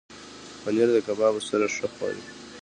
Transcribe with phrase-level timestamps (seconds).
[0.61, 2.23] پنېر د کبابو سره ښه خوري.